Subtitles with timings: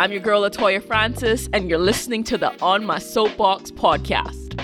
[0.00, 4.58] I'm your girl, Latoya Francis, and you're listening to the On My Soapbox podcast.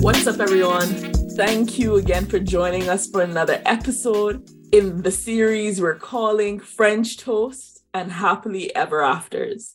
[0.00, 0.86] What's up, everyone?
[1.34, 7.16] Thank you again for joining us for another episode in the series we're calling French
[7.16, 9.74] Toast and Happily Ever Afters.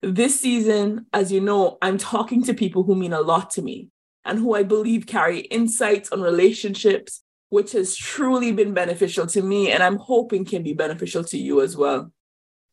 [0.00, 3.90] This season, as you know, I'm talking to people who mean a lot to me
[4.24, 9.70] and who I believe carry insights on relationships, which has truly been beneficial to me
[9.70, 12.12] and I'm hoping can be beneficial to you as well.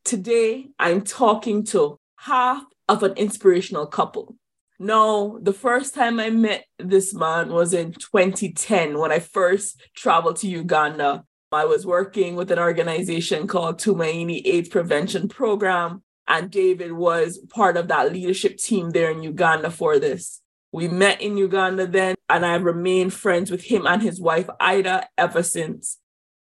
[0.04, 4.36] Today, I'm talking to half of an inspirational couple.
[4.78, 10.36] No, the first time I met this man was in 2010 when I first traveled
[10.38, 11.24] to Uganda.
[11.52, 17.76] I was working with an organization called Tumaini AIDS Prevention Program, and David was part
[17.76, 20.40] of that leadership team there in Uganda for this.
[20.72, 25.06] We met in Uganda then, and I've remained friends with him and his wife, Ida,
[25.18, 25.98] ever since.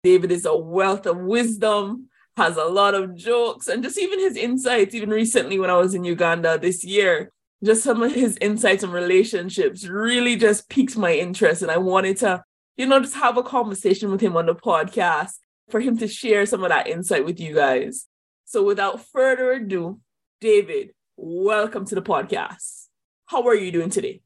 [0.03, 4.35] David is a wealth of wisdom, has a lot of jokes, and just even his
[4.35, 7.31] insights, even recently when I was in Uganda this year,
[7.63, 11.61] just some of his insights on relationships really just piqued my interest.
[11.61, 12.43] And I wanted to,
[12.75, 15.35] you know, just have a conversation with him on the podcast
[15.69, 18.07] for him to share some of that insight with you guys.
[18.43, 20.01] So without further ado,
[20.41, 22.87] David, welcome to the podcast.
[23.27, 24.21] How are you doing today?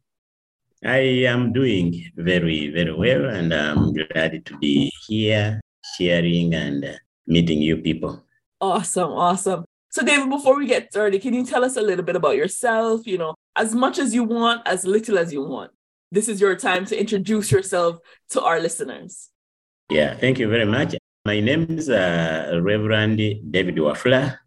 [0.84, 5.62] I am doing very, very well, and I'm glad to be here
[5.96, 8.24] sharing and meeting you people.
[8.60, 9.66] Awesome, awesome.
[9.92, 13.06] So, David, before we get started, can you tell us a little bit about yourself?
[13.06, 15.72] You know, as much as you want, as little as you want.
[16.12, 18.00] This is your time to introduce yourself
[18.32, 19.30] to our listeners.
[19.90, 20.96] Yeah, thank you very much.
[21.26, 23.18] My name is uh, Reverend
[23.52, 24.38] David Wafula.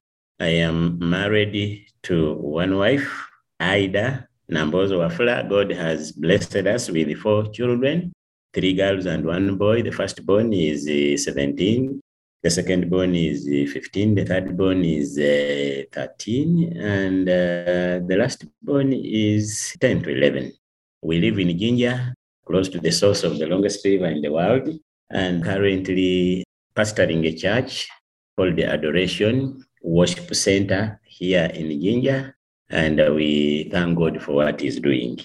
[0.40, 3.08] I am married to one wife,
[3.60, 5.48] Ida Nambozo Wafula.
[5.48, 8.12] God has blessed us with four children,
[8.52, 9.82] three girls and one boy.
[9.82, 12.00] The first born is uh, 17.
[12.42, 14.14] The second born is uh, 15.
[14.14, 16.76] The third born is uh, 13.
[16.76, 20.52] And uh, the last born is 10 to 11.
[21.02, 22.14] We live in Jinja,
[22.46, 24.68] close to the source of the longest river in the world,
[25.10, 26.44] and currently
[26.76, 27.88] pastoring a church
[28.36, 32.33] called the Adoration Worship Center here in Jinja
[32.70, 35.18] and we thank God for what He's doing.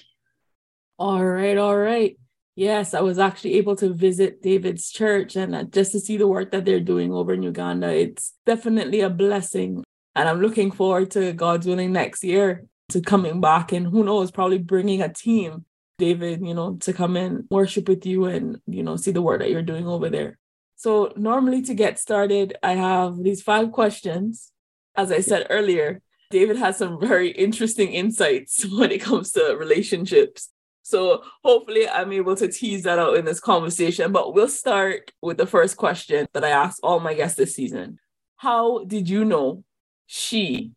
[0.98, 2.16] All right, all right.
[2.56, 6.26] Yes, I was actually able to visit David's church and uh, just to see the
[6.26, 7.88] work that they're doing over in Uganda.
[7.88, 9.82] It's definitely a blessing.
[10.14, 14.30] And I'm looking forward to God's willing next year to coming back and who knows,
[14.30, 15.64] probably bringing a team,
[15.98, 19.40] David, you know, to come and worship with you and, you know, see the work
[19.40, 20.38] that you're doing over there.
[20.76, 24.50] So, normally to get started, I have these five questions.
[24.96, 30.50] As I said earlier, David has some very interesting insights when it comes to relationships.
[30.82, 34.12] So hopefully I'm able to tease that out in this conversation.
[34.12, 37.98] But we'll start with the first question that I asked all my guests this season.
[38.36, 39.64] How did you know
[40.06, 40.72] she,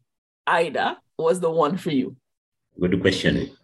[0.46, 2.18] Ida, was the one for you?
[2.80, 3.56] Good question.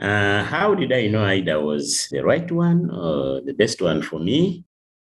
[0.00, 4.18] Uh, how did I know Ida was the right one or the best one for
[4.18, 4.64] me?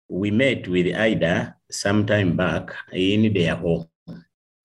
[0.10, 3.88] We met with Ida some time back in their home.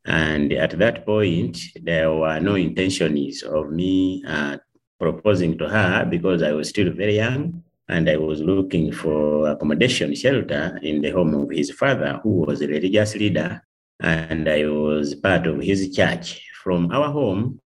[0.05, 4.59] And at that point, there were no intentions of me uh,
[4.99, 10.15] proposing to her because I was still very young and I was looking for accommodation
[10.15, 13.63] shelter in the home of his father, who was a religious leader,
[14.01, 16.43] and I was part of his church.
[16.63, 17.61] From our home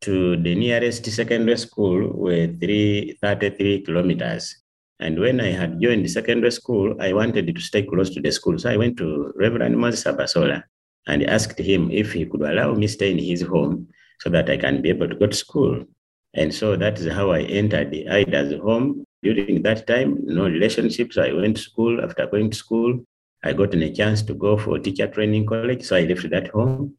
[0.00, 4.56] to the nearest secondary school were three, 33 kilometers.
[5.00, 8.32] And when I had joined the secondary school, I wanted to stay close to the
[8.32, 8.58] school.
[8.58, 10.64] So I went to Reverend Moses Abasola
[11.08, 13.88] and asked him if he could allow me stay in his home
[14.20, 15.84] so that I can be able to go to school.
[16.34, 19.04] And so that is how I entered the Ida's home.
[19.22, 21.18] During that time, no relationships.
[21.18, 22.00] I went to school.
[22.00, 23.00] After going to school,
[23.42, 25.82] I got a chance to go for teacher training college.
[25.84, 26.94] So I left that home.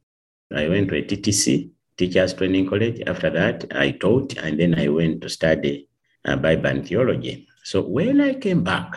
[0.54, 3.04] I went to a TTC, Teachers Training College.
[3.06, 5.88] After that, I taught, and then I went to study
[6.26, 7.48] uh, Bible and theology.
[7.64, 8.92] So when I came back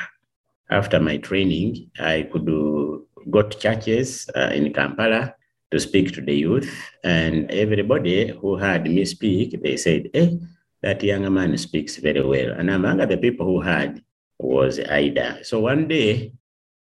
[0.70, 2.81] after my training, I could do
[3.30, 5.34] got churches uh, in Kampala
[5.70, 6.70] to speak to the youth,
[7.04, 10.38] and everybody who heard me speak, they said, "Hey,
[10.82, 14.02] that young man speaks very well." And among the people who heard
[14.38, 15.44] was Ida.
[15.44, 16.32] So one day,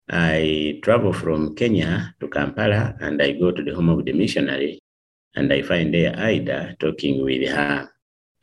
[0.08, 4.80] I travel from Kenya to Kampala, and I go to the home of the missionary,
[5.36, 7.88] and I find there Ida talking with her.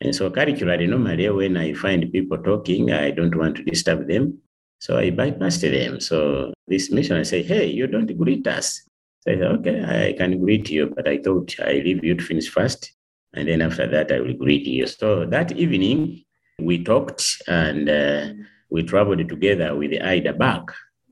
[0.00, 4.38] And so culturally, normally when I find people talking, I don't want to disturb them.
[4.78, 6.00] So I bypassed them.
[6.00, 8.82] So this missionary said, Hey, you don't greet us.
[9.20, 12.24] So I said, Okay, I can greet you, but I thought I leave you to
[12.24, 12.92] finish first.
[13.34, 14.86] And then after that, I will greet you.
[14.86, 16.24] So that evening,
[16.58, 18.28] we talked and uh,
[18.70, 20.62] we traveled together with Ida back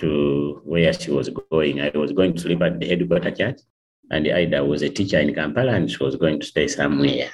[0.01, 1.81] to where she was going.
[1.81, 3.61] I was going to sleep at the headquarter church,
[4.11, 7.31] and Ida was a teacher in Kampala and she was going to stay somewhere.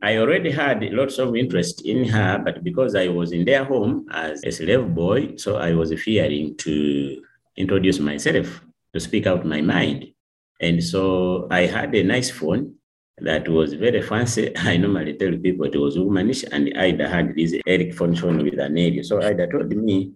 [0.00, 4.06] I already had lots of interest in her, but because I was in their home
[4.12, 7.20] as a slave boy, so I was fearing to
[7.56, 8.62] introduce myself,
[8.94, 10.06] to speak out my mind.
[10.60, 12.76] And so I had a nice phone
[13.18, 14.56] that was very fancy.
[14.56, 18.78] I normally tell people it was womanish, and Ida had this Eric phone with an
[18.78, 19.02] area.
[19.02, 20.12] So Ida told me,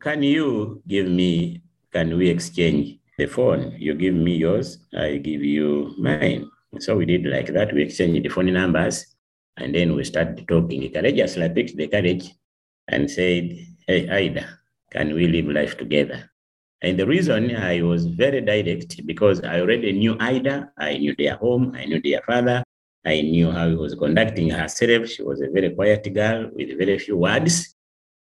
[0.00, 1.62] Can you give me,
[1.92, 3.74] can we exchange the phone?
[3.76, 6.48] You give me yours, I give you mine.
[6.78, 7.74] So we did like that.
[7.74, 9.15] We exchanged the phone numbers
[9.56, 10.90] and then we started talking.
[10.92, 12.30] Courageously, I picked the courage
[12.88, 13.56] and said,
[13.86, 14.46] Hey, Ida,
[14.90, 16.30] can we live life together?
[16.82, 21.36] And the reason I was very direct because I already knew Ida, I knew their
[21.36, 22.62] home, I knew their father,
[23.04, 25.08] I knew how he was conducting herself.
[25.08, 27.74] She was a very quiet girl with very few words.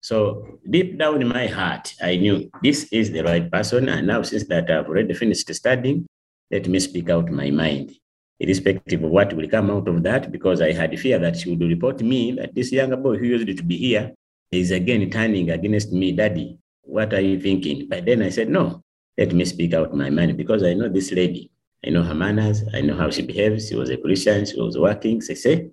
[0.02, 3.88] So deep down in my heart, I knew this is the right person.
[3.88, 6.06] And now, since that I've already finished studying,
[6.52, 7.96] let me speak out my mind
[8.40, 11.62] irrespective of what will come out of that, because I had fear that she would
[11.62, 14.14] report me that this younger boy who used to be here
[14.52, 16.58] is again turning against me, Daddy.
[16.82, 17.88] What are you thinking?
[17.90, 18.84] But then I said, No,
[19.18, 21.52] let me speak out my mind because I know this lady.
[21.86, 22.64] I know her manners.
[22.74, 23.70] I know how she behaves.
[23.70, 24.46] She was a Christian.
[24.46, 25.22] She was working.
[25.22, 25.70] So say,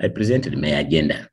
[0.00, 1.28] I presented my agenda.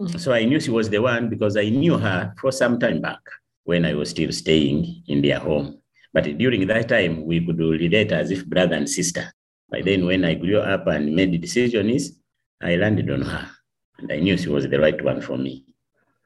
[0.00, 0.18] Mm-hmm.
[0.18, 3.20] So I knew she was the one because I knew her for some time back
[3.64, 5.78] when I was still staying in their home.
[6.12, 9.32] But during that time, we could relate as if brother and sister.
[9.70, 12.12] By then, when I grew up and made the decisions,
[12.62, 13.48] I landed on her.
[13.98, 15.66] And I knew she was the right one for me.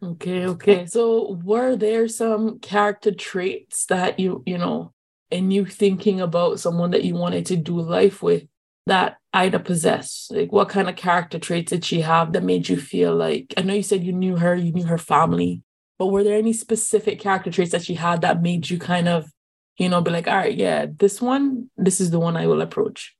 [0.02, 0.86] Okay, okay.
[0.86, 4.92] So were there some character traits that you, you know,
[5.30, 8.44] and you thinking about someone that you wanted to do life with
[8.86, 10.32] that Ida possessed?
[10.32, 13.62] Like what kind of character traits did she have that made you feel like I
[13.62, 15.62] know you said you knew her, you knew her family,
[15.98, 19.30] but were there any specific character traits that she had that made you kind of,
[19.78, 22.60] you know, be like, all right, yeah, this one, this is the one I will
[22.60, 23.14] approach?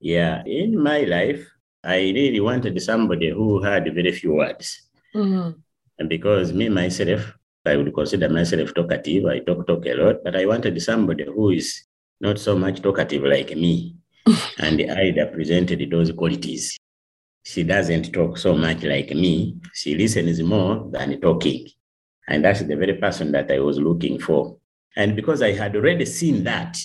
[0.00, 1.46] Yeah, in my life,
[1.82, 4.82] I really wanted somebody who had very few words.
[5.14, 5.58] Mm-hmm.
[5.98, 7.32] And because me, myself,
[7.64, 9.26] I would consider myself talkative.
[9.26, 11.84] I talk, talk a lot, but I wanted somebody who is
[12.20, 13.96] not so much talkative like me.
[14.58, 16.76] and Ida presented those qualities.
[17.44, 19.56] She doesn't talk so much like me.
[19.72, 21.68] She listens more than talking.
[22.28, 24.56] And that's the very person that I was looking for.
[24.96, 26.76] And because I had already seen that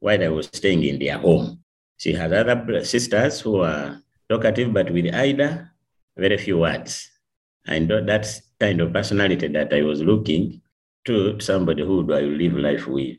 [0.00, 1.62] while I was staying in their home,
[1.96, 5.70] she has other sisters who are talkative, but with Ida,
[6.16, 7.10] very few words.
[7.66, 10.62] And that's kind of personality that I was looking
[11.06, 13.16] to somebody who do I live life with.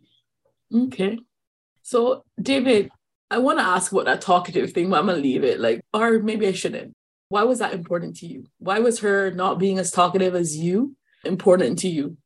[0.73, 1.19] Okay.
[1.83, 2.89] So, David,
[3.31, 5.59] I want to ask what that talkative thing, but I'm going to leave it.
[5.59, 6.93] Like, or maybe I shouldn't.
[7.29, 8.45] Why was that important to you?
[8.59, 10.95] Why was her not being as talkative as you
[11.25, 12.17] important to you?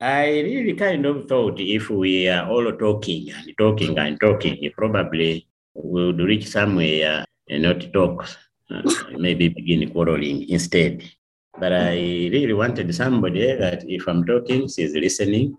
[0.00, 5.48] I really kind of thought if we are all talking and talking and talking, probably
[5.74, 8.28] we would reach somewhere and not talk,
[8.70, 8.82] uh,
[9.16, 11.02] maybe begin quarreling instead.
[11.58, 11.94] But I
[12.30, 15.56] really wanted somebody that if I'm talking, she's listening.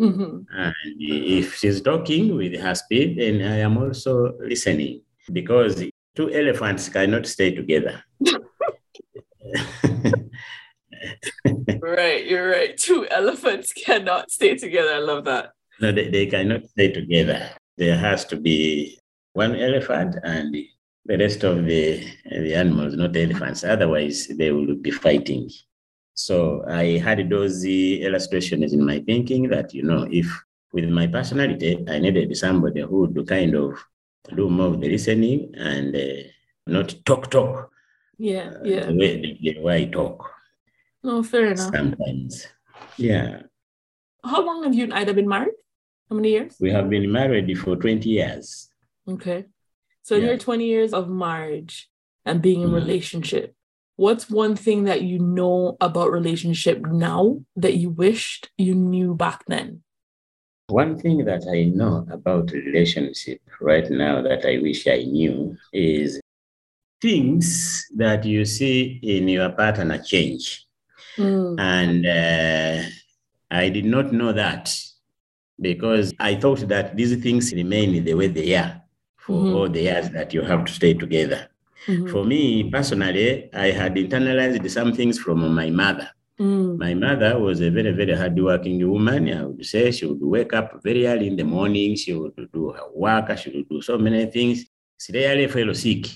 [0.00, 0.40] Mm-hmm.
[0.50, 5.02] And if she's talking with her speed, then I am also listening
[5.32, 5.84] because
[6.16, 8.02] two elephants cannot stay together.
[11.80, 12.76] right, you're right.
[12.76, 14.94] Two elephants cannot stay together.
[14.94, 15.50] I love that.
[15.80, 17.50] No, they, they cannot stay together.
[17.76, 18.98] There has to be
[19.32, 20.54] one elephant and
[21.04, 23.64] the rest of the, the animals, not elephants.
[23.64, 25.50] Otherwise, they will be fighting.
[26.14, 30.26] So I had those illustrations in my thinking that, you know, if
[30.72, 33.78] with my personality, I needed somebody who would kind of
[34.34, 36.22] do more of the listening and uh,
[36.66, 37.70] not talk, talk.
[38.18, 38.78] Yeah, yeah.
[38.78, 40.30] Uh, the, way, the, the way I talk.
[41.06, 41.72] No, fair enough.
[41.72, 42.48] Sometimes.
[42.96, 43.42] Yeah.
[44.24, 45.54] How long have you and Ida been married?
[46.10, 46.56] How many years?
[46.60, 48.68] We have been married for 20 years.
[49.08, 49.44] Okay.
[50.02, 51.88] So in your 20 years of marriage
[52.24, 52.74] and being in mm.
[52.74, 53.54] relationship,
[53.94, 59.44] what's one thing that you know about relationship now that you wished you knew back
[59.46, 59.84] then?
[60.66, 66.20] One thing that I know about relationship right now that I wish I knew is
[67.00, 70.65] things that you see in your partner change.
[71.16, 71.60] Mm.
[71.60, 72.88] And uh,
[73.50, 74.74] I did not know that
[75.60, 78.82] because I thought that these things remain the way they are
[79.16, 79.54] for mm-hmm.
[79.54, 81.48] all the years that you have to stay together.
[81.86, 82.08] Mm-hmm.
[82.08, 86.10] For me personally, I had internalized some things from my mother.
[86.38, 86.78] Mm.
[86.78, 89.32] My mother was a very, very hardworking woman.
[89.32, 91.96] I would say she would wake up very early in the morning.
[91.96, 93.36] She would do her work.
[93.38, 94.66] She would do so many things.
[94.98, 96.06] She rarely fell sick.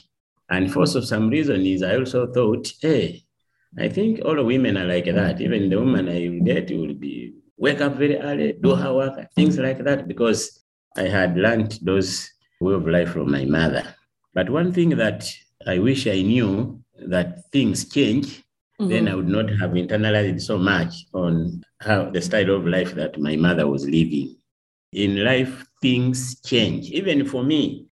[0.51, 3.23] And for some reason is I also thought, hey,
[3.79, 5.41] I think all women are like that.
[5.41, 9.59] Even the woman I date will be wake up very early, do her work, things
[9.59, 10.65] like that, because
[10.97, 12.29] I had learned those
[12.61, 13.95] way of life from my mother.
[14.35, 15.31] But one thing that
[15.67, 18.43] I wish I knew that things change,
[18.79, 19.17] then I mm-hmm.
[19.17, 23.67] would not have internalized so much on how the style of life that my mother
[23.69, 24.37] was living.
[24.93, 26.91] In life, things change.
[26.91, 27.90] Even for me,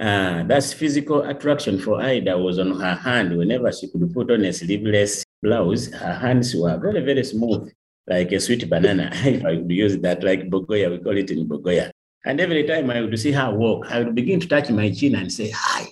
[0.00, 3.36] uh, that's physical attraction for Ida was on her hand.
[3.36, 7.70] Whenever she could put on a sleeveless blouse, her hands were very, very smooth,
[8.08, 9.10] like a sweet banana.
[9.14, 11.90] if I could use that, like Bogoya, we call it in Bogoya.
[12.24, 15.14] And every time I would see her walk, I would begin to touch my chin
[15.14, 15.86] and say, Hi.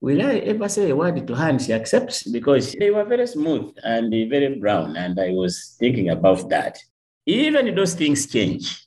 [0.00, 2.24] Will I ever say a word to her and she accepts?
[2.24, 4.96] Because they were very smooth and very brown.
[4.96, 6.78] And I was thinking about that.
[7.24, 8.83] Even those things change,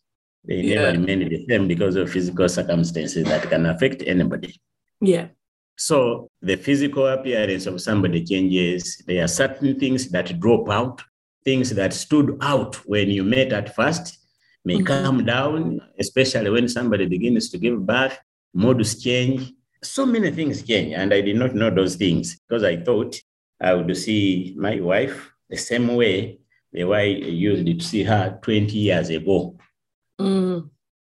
[0.48, 0.76] they Yeah.
[0.76, 4.56] never remain the same because of physical circumstances that can affect anybody.
[5.02, 5.28] Yeah.
[5.76, 9.04] So the physical appearance of somebody changes.
[9.06, 11.04] There are certain things that drop out,
[11.46, 14.18] things that stood out when you met at first
[14.66, 14.86] may Mhm.
[14.86, 18.18] come down, especially when somebody begins to give birth,
[18.54, 19.54] modus change.
[19.84, 20.94] So many things change.
[20.94, 23.22] And I did not know those things because I thought
[23.62, 26.40] I would see my wife the same way
[26.74, 29.58] the way I used to see her 20 years ago.
[30.20, 30.70] Mm.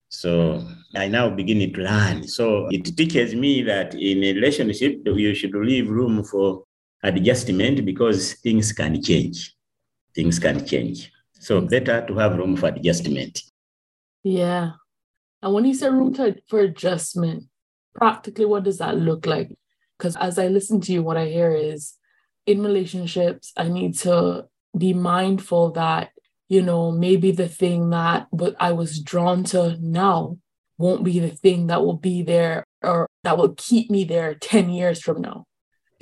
[0.09, 2.27] So I now begin to learn.
[2.27, 6.65] So it teaches me that in a relationship, you should leave room for
[7.03, 9.55] adjustment because things can change.
[10.15, 11.13] Things can change.
[11.33, 13.43] So better to have room for adjustment.
[14.23, 14.73] Yeah.
[15.43, 17.45] And when you say room to, for adjustment,
[17.95, 19.57] practically what does that look like?
[19.97, 21.95] Because as I listen to you, what I hear is
[22.47, 26.11] in relationships, I need to be mindful that,
[26.51, 30.37] you know, maybe the thing that what I was drawn to now
[30.77, 34.69] won't be the thing that will be there or that will keep me there 10
[34.69, 35.45] years from now.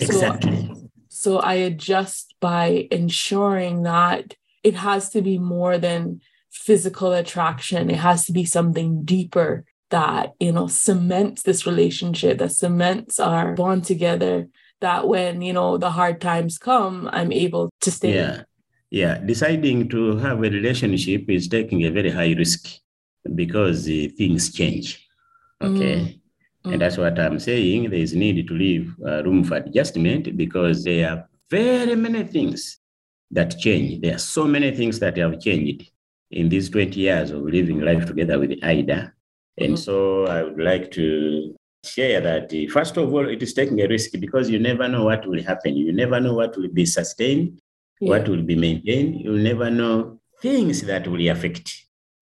[0.00, 0.74] So- Exactly.
[1.10, 7.90] So I adjust by ensuring that it has to be more than physical attraction.
[7.90, 13.54] It has to be something deeper that, you know, cements this relationship, that cements our
[13.54, 14.48] bond together.
[14.80, 18.14] That when, you know, the hard times come, I'm able to stay.
[18.14, 18.42] Yeah.
[18.90, 19.18] Yeah.
[19.18, 22.66] Deciding to have a relationship is taking a very high risk
[23.34, 25.06] because uh, things change.
[25.60, 26.20] Okay.
[26.64, 26.72] Mm.
[26.72, 27.90] And that's what I'm saying.
[27.90, 32.78] There is need to leave uh, room for adjustment because there are very many things
[33.30, 34.00] that change.
[34.00, 35.90] There are so many things that have changed
[36.30, 39.12] in these 20 years of living life together with Ida.
[39.58, 39.78] And Mhm.
[39.78, 41.54] so I would like to
[41.84, 45.04] share that, uh, first of all, it is taking a risk because you never know
[45.04, 45.76] what will happen.
[45.76, 47.60] You never know what will be sustained,
[48.00, 48.10] Yeah.
[48.10, 49.20] what will be maintained.
[49.20, 51.74] You'll never know things that will affect.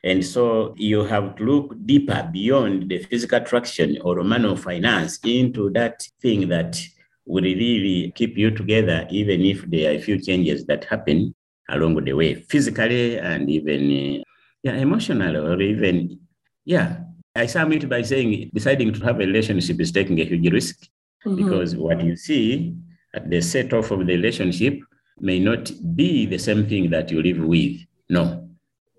[0.05, 5.71] And so you have to look deeper beyond the physical attraction or of finance into
[5.71, 6.81] that thing that
[7.27, 11.35] will really keep you together, even if there are a few changes that happen
[11.69, 14.23] along the way, physically and even uh,
[14.63, 16.19] yeah, emotional or even,
[16.65, 16.99] yeah.
[17.35, 20.87] I sum it by saying deciding to have a relationship is taking a huge risk
[21.27, 21.37] Mhm.
[21.37, 22.75] because what you see
[23.13, 24.79] at the set off of the relationship
[25.19, 27.81] may not be the same thing that you live with.
[28.09, 28.49] No.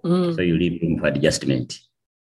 [0.04, 0.36] Mm.
[0.36, 1.80] So you leave room for adjustment.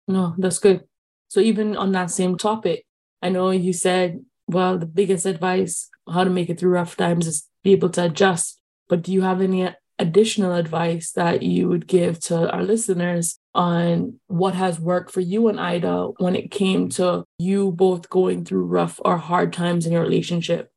[0.07, 0.83] No, that's good.
[1.27, 2.85] So even on that same topic,
[3.21, 7.27] I know you said, well, the biggest advice how to make it through rough times
[7.27, 8.59] is be able to adjust.
[8.89, 14.19] But do you have any additional advice that you would give to our listeners on
[14.27, 18.65] what has worked for you and Ida when it came to you both going through
[18.65, 20.70] rough or hard times in your relationship?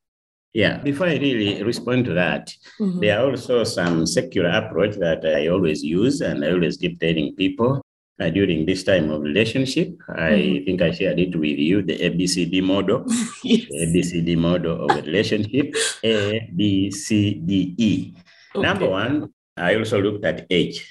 [0.54, 0.78] Yeah.
[0.78, 3.00] Before I really respond to that, Mhm.
[3.00, 7.34] there are also some secular approach that I always use and I always keep telling
[7.34, 7.82] people
[8.20, 9.90] uh, during this time of relationship.
[10.08, 10.64] I Mhm.
[10.64, 13.02] think I shared it with you, the ABCD model.
[13.42, 13.66] yes.
[13.82, 15.74] ABCD model of a relationship.
[16.04, 18.12] A, B, C, D, E.
[18.54, 20.86] Number one, I also looked at age.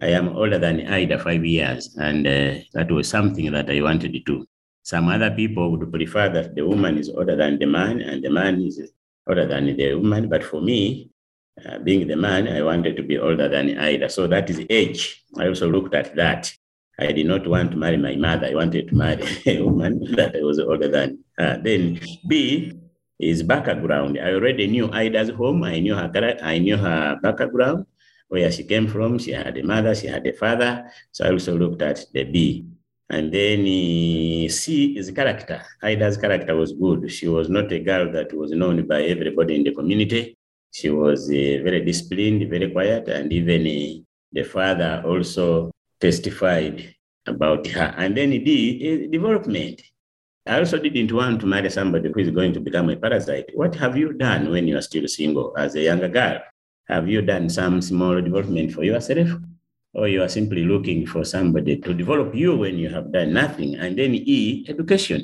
[0.00, 4.12] I am older than Ida five years, and uh, that was something that I wanted
[4.14, 4.46] to do.
[4.84, 8.30] Some other people would prefer that the woman is older than the man, and the
[8.30, 8.78] man is
[9.28, 10.28] older than the woman.
[10.28, 11.10] But for me,
[11.64, 14.08] uh, being the man, I wanted to be older than Ida.
[14.08, 15.24] So that is age.
[15.36, 16.52] I also looked at that.
[16.98, 18.46] I did not want to marry my mother.
[18.48, 21.24] I wanted to marry a woman that I was older than.
[21.38, 22.72] Uh, then B
[23.18, 24.18] is background.
[24.18, 25.62] I already knew Ida's home.
[25.64, 26.10] I knew her.
[26.42, 27.86] I knew her background,
[28.28, 29.18] where she came from.
[29.18, 29.94] She had a mother.
[29.94, 30.90] She had a father.
[31.12, 32.66] So I also looked at the B.
[33.10, 35.62] And then uh, C is character.
[35.82, 37.10] Ida's character was good.
[37.10, 40.36] She was not a girl that was known by everybody in the community.
[40.72, 46.94] She was uh, very disciplined, very quiet, and even uh, the father also testified
[47.26, 47.94] about her.
[47.96, 49.80] And then D is development.
[50.46, 53.50] I also didn't want to marry somebody who is going to become a parasite.
[53.54, 56.40] What have you done when you are still single as a younger girl?
[56.88, 59.28] Have you done some small development for yourself?
[59.98, 63.74] Or you are simply looking for somebody to develop you when you have done nothing.
[63.74, 65.20] And then E, education.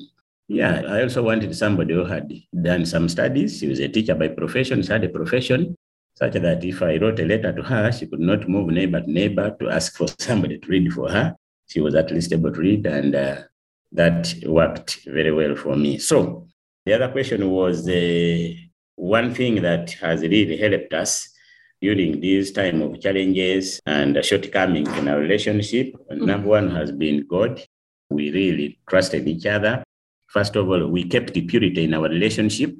[0.48, 3.58] Yeah, I also wanted somebody who had done some studies.
[3.60, 5.76] She was a teacher by profession, she had a profession,
[6.16, 9.10] such that if I wrote a letter to her, she could not move neighbor to
[9.10, 11.36] neighbor to ask for somebody to read for her.
[11.66, 13.42] She was at least able to read, and uh,
[13.92, 15.98] that worked very well for me.
[15.98, 16.46] So
[16.84, 18.58] the other question was the
[18.96, 21.33] one thing that has really helped us
[21.84, 25.94] during this time of challenges and shortcomings in our relationship.
[26.10, 27.60] Number one has been God.
[28.08, 29.84] We really trusted each other.
[30.28, 32.72] First of all, we kept the purity in our relationship.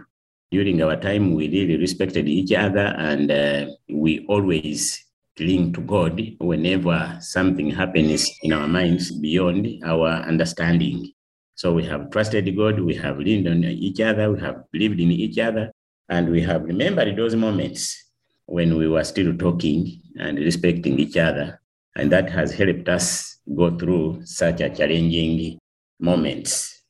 [0.51, 5.05] During our time, we really respected each other and uh, we always
[5.37, 11.13] cling to God whenever something happens in our minds beyond our understanding.
[11.57, 15.11] So we have trusted God, we have leaned on each other, we have believed in
[15.11, 15.73] each other,
[16.09, 18.04] and we have remembered those moments
[18.47, 21.61] when we were still talking and respecting each other.
[21.97, 25.59] And that has helped us go through such a challenging
[26.01, 26.83] moments.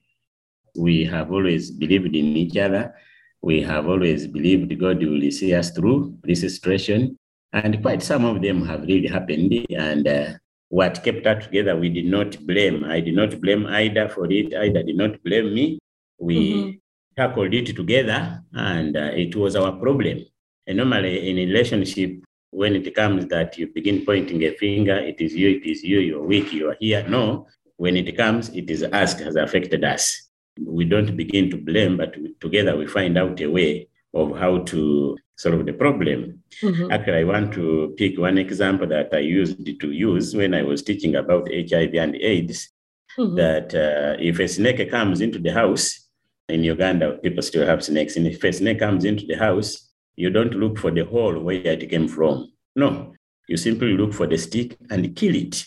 [0.77, 2.95] We have always believed in each other.
[3.43, 7.19] We have always believed God will see us through this situation.
[7.53, 9.53] And quite some of them have really happened.
[9.71, 10.31] And uh,
[10.69, 12.85] what kept us together, we did not blame.
[12.85, 14.55] I did not blame Ida for it.
[14.55, 15.79] Ida did not blame me.
[16.19, 16.71] We mm-hmm.
[17.17, 20.25] tackled it together, and uh, it was our problem.
[20.67, 25.21] And normally in a relationship, when it comes that you begin pointing a finger, it
[25.21, 27.07] is you, it is you, you're weak, you are here.
[27.09, 30.29] No, when it comes, it is us, has affected us.
[30.61, 35.17] We don't begin to blame, but together we find out a way of how to
[35.37, 36.43] solve the problem.
[36.63, 36.93] Mm-hmm.
[36.93, 40.83] Actually, I want to pick one example that I used to use when I was
[40.83, 42.71] teaching about HIV and AIDS.
[43.19, 43.37] Mm-hmm.
[43.37, 46.01] That uh, if a snake comes into the house,
[46.49, 50.31] in Uganda, people still have snakes, and if a snake comes into the house, you
[50.31, 52.53] don't look for the hole where it came from.
[52.77, 53.15] No,
[53.49, 55.65] you simply look for the stick and kill it.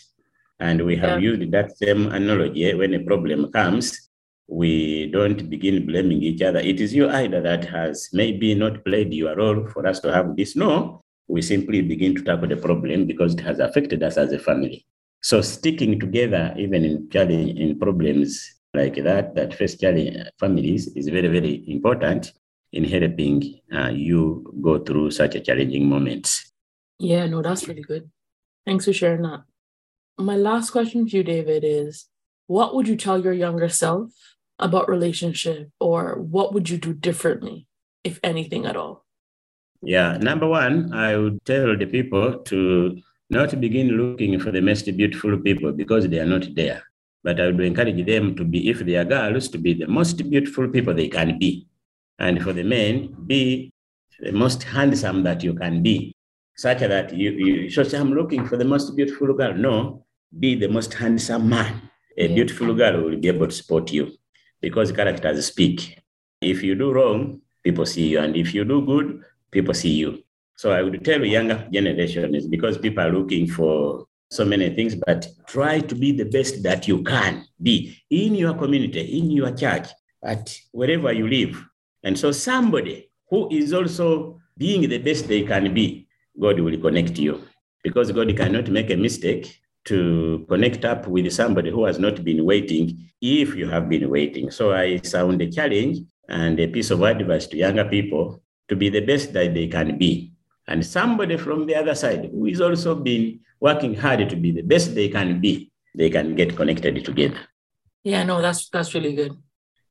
[0.60, 1.30] And we have yeah.
[1.30, 4.08] used that same analogy eh, when a problem comes.
[4.48, 6.58] We don't begin blaming each other.
[6.58, 10.36] It is you either that has maybe not played your role for us to have
[10.36, 10.56] this.
[10.56, 14.38] No, we simply begin to tackle the problem because it has affected us as a
[14.38, 14.86] family.
[15.22, 20.88] So sticking together, even in challenge in problems like that, that face challenge uh, families
[20.96, 22.32] is very, very important
[22.72, 26.52] in helping uh, you go through such a challenging moments.
[26.98, 28.10] Yeah, no, that's really good.
[28.66, 29.44] Thanks for sharing that.
[30.18, 32.06] My last question for you, David, is
[32.46, 34.10] what would you tell your younger self
[34.58, 37.66] about relationship or what would you do differently,
[38.02, 39.04] if anything at all?
[39.80, 43.00] Yeah, number one, I would tell the people to
[43.30, 46.82] not begin looking for the most beautiful people because they are not there.
[47.22, 50.28] But I would encourage them to be, if they are girls, to be the most
[50.28, 51.68] beautiful people they can be
[52.18, 53.72] and for the men, be
[54.20, 56.14] the most handsome that you can be,
[56.56, 59.54] such that you, you so I'm looking for the most beautiful girl.
[59.54, 60.04] No,
[60.38, 61.82] be the most handsome man.
[62.16, 62.34] A yeah.
[62.34, 64.12] beautiful girl will be able to support you
[64.60, 65.98] because characters speak.
[66.40, 68.18] If you do wrong, people see you.
[68.18, 70.22] And if you do good, people see you.
[70.56, 74.74] So I would tell the younger generation is because people are looking for so many
[74.74, 79.30] things, but try to be the best that you can be in your community, in
[79.30, 79.88] your church,
[80.22, 81.64] at wherever you live.
[82.02, 86.08] And so somebody who is also being the best they can be,
[86.40, 87.42] God will connect you
[87.82, 92.44] because God cannot make a mistake to connect up with somebody who has not been
[92.44, 94.50] waiting if you have been waiting.
[94.50, 98.90] So I sound a challenge and a piece of advice to younger people to be
[98.90, 100.32] the best that they can be.
[100.66, 104.62] And somebody from the other side who is also been working hard to be the
[104.62, 107.40] best they can be, they can get connected together.
[108.04, 109.36] Yeah, no, that's that's really good.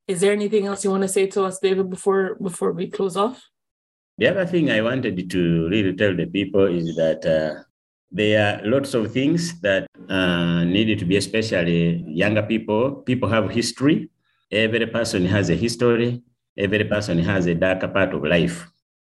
[0.08, 3.18] Is there anything else you want to say to us, David, before before we close
[3.18, 3.44] off?
[4.18, 7.64] The other thing I wanted to really tell the people is that uh,
[8.10, 13.04] there are lots of things that uh, needed to be, especially younger people.
[13.04, 14.10] People have history.
[14.50, 16.24] Every person has a history.
[16.58, 18.66] Every person has a darker part of life.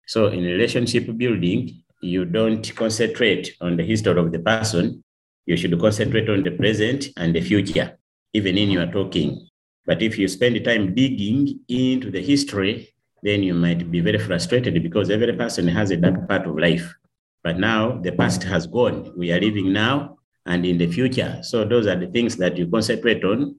[0.06, 5.02] So in relationship building, you don't concentrate on the history of the person.
[5.44, 7.98] You should concentrate on the present and the future,
[8.32, 9.48] even in your talking.
[9.86, 14.82] But if you spend time digging into the history, then you might be very frustrated
[14.82, 16.94] because every person has a dark part of life.
[17.42, 19.12] But now the past has gone.
[19.16, 21.38] We are living now and in the future.
[21.42, 23.56] So those are the things that you concentrate on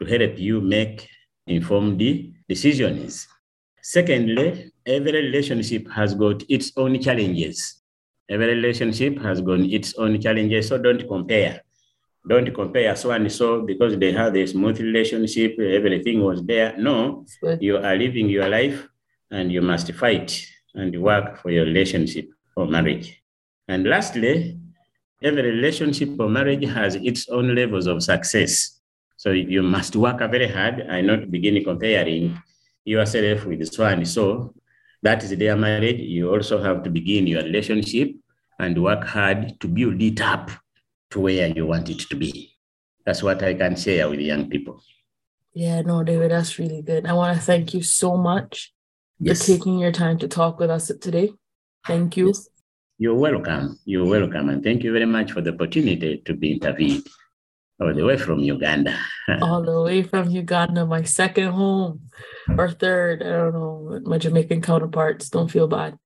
[0.00, 1.08] to help you make
[1.46, 2.02] informed
[2.48, 3.26] decisions.
[3.82, 7.82] Secondly, every relationship has got its own challenges.
[8.28, 11.62] Every relationship has got its own challenges, so don't compare.
[12.28, 16.76] Don't compare so and so because they have a smooth relationship, everything was there.
[16.78, 17.26] No,
[17.58, 18.86] you are living your life
[19.30, 23.20] and you must fight and work for your relationship or marriage.
[23.66, 24.56] And lastly,
[25.20, 28.80] every relationship or marriage has its own levels of success.
[29.16, 30.86] So you must work very hard.
[30.88, 32.40] I not begin comparing
[32.84, 34.54] yourself with so and so.
[35.02, 35.98] That is their marriage.
[35.98, 38.14] You also have to begin your relationship
[38.60, 40.50] and work hard to build it up
[41.12, 42.56] to where you want it to be.
[43.06, 44.82] That's what I can share with young people.
[45.54, 47.06] Yeah, no, David, that's really good.
[47.06, 48.72] I want to thank you so much
[49.20, 49.40] yes.
[49.40, 51.32] for taking your time to talk with us today.
[51.86, 52.28] Thank you.
[52.28, 52.48] Yes.
[52.98, 53.78] You're welcome.
[53.84, 54.48] You're welcome.
[54.48, 57.02] And thank you very much for the opportunity to be interviewed
[57.80, 58.96] all the way from Uganda.
[59.42, 62.00] all the way from Uganda, my second home
[62.56, 63.22] or third.
[63.22, 64.00] I don't know.
[64.04, 65.98] My Jamaican counterparts don't feel bad.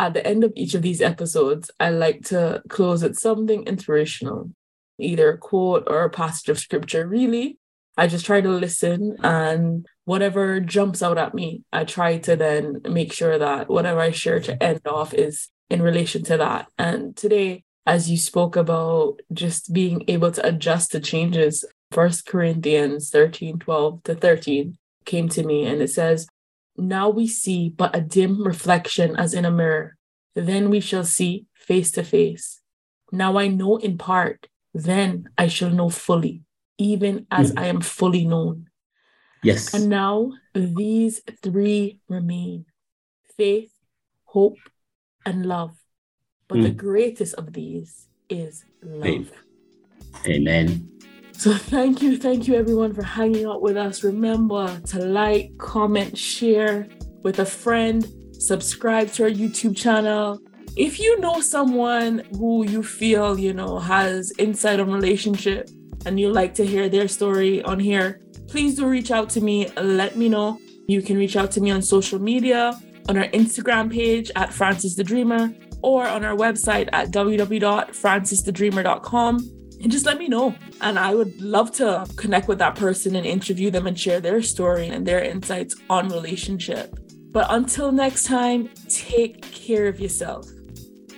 [0.00, 4.50] At the end of each of these episodes, I like to close with something inspirational,
[4.98, 7.06] either a quote or a passage of scripture.
[7.06, 7.58] Really,
[7.98, 12.80] I just try to listen and whatever jumps out at me, I try to then
[12.88, 16.68] make sure that whatever I share to end off is in relation to that.
[16.78, 23.10] And today, as you spoke about just being able to adjust to changes, First Corinthians
[23.10, 26.26] 13, 12 to 13 came to me and it says,
[26.76, 29.96] Now we see but a dim reflection as in a mirror.
[30.34, 32.60] Then we shall see face to face.
[33.12, 36.42] Now I know in part, then I shall know fully,
[36.78, 37.60] even as mm.
[37.60, 38.68] I am fully known.
[39.42, 39.74] Yes.
[39.74, 42.66] And now these three remain
[43.36, 43.72] faith,
[44.24, 44.58] hope,
[45.24, 45.76] and love.
[46.48, 46.62] But mm.
[46.64, 49.32] the greatest of these is love.
[50.26, 50.90] Amen.
[51.40, 54.04] So thank you, thank you everyone for hanging out with us.
[54.04, 56.86] Remember to like, comment, share
[57.22, 58.06] with a friend,
[58.38, 60.38] subscribe to our YouTube channel.
[60.76, 65.70] If you know someone who you feel, you know, has insight on relationship
[66.04, 69.70] and you like to hear their story on here, please do reach out to me.
[69.80, 70.58] Let me know.
[70.88, 74.94] You can reach out to me on social media, on our Instagram page at Francis
[74.94, 80.54] the Dreamer, or on our website at www.francisthedreamer.com and just let me know.
[80.80, 84.42] And I would love to connect with that person and interview them and share their
[84.42, 86.98] story and their insights on relationship.
[87.32, 90.48] But until next time, take care of yourself.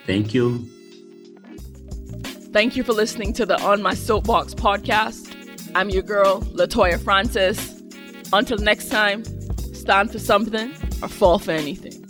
[0.07, 0.69] Thank you.
[2.53, 5.35] Thank you for listening to the On My Soapbox podcast.
[5.75, 7.81] I'm your girl, Latoya Francis.
[8.33, 9.25] Until next time,
[9.75, 10.71] stand for something
[11.03, 12.02] or fall for anything.